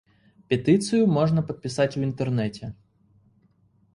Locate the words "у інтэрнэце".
2.01-2.71